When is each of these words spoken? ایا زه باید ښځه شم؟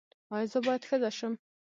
ایا 0.33 0.45
زه 0.51 0.59
باید 0.65 0.81
ښځه 0.89 1.09
شم؟ 1.17 1.33